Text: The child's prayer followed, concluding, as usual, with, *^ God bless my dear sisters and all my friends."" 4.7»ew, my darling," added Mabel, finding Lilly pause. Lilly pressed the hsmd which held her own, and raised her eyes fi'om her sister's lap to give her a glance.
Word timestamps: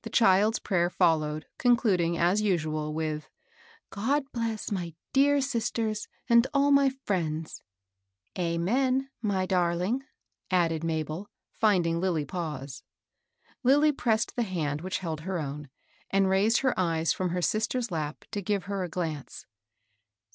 The 0.00 0.08
child's 0.08 0.58
prayer 0.58 0.88
followed, 0.88 1.44
concluding, 1.58 2.16
as 2.16 2.40
usual, 2.40 2.94
with, 2.94 3.24
*^ 3.24 3.26
God 3.90 4.24
bless 4.32 4.72
my 4.72 4.94
dear 5.12 5.42
sisters 5.42 6.08
and 6.26 6.46
all 6.54 6.70
my 6.70 6.88
friends."" 6.88 7.62
4.7»ew, 8.34 9.08
my 9.20 9.44
darling," 9.44 10.04
added 10.50 10.82
Mabel, 10.82 11.28
finding 11.52 12.00
Lilly 12.00 12.24
pause. 12.24 12.82
Lilly 13.62 13.92
pressed 13.92 14.36
the 14.36 14.42
hsmd 14.44 14.80
which 14.80 15.00
held 15.00 15.20
her 15.20 15.38
own, 15.38 15.68
and 16.08 16.30
raised 16.30 16.60
her 16.60 16.72
eyes 16.80 17.12
fi'om 17.12 17.32
her 17.32 17.42
sister's 17.42 17.90
lap 17.90 18.24
to 18.30 18.40
give 18.40 18.64
her 18.72 18.84
a 18.84 18.88
glance. 18.88 19.44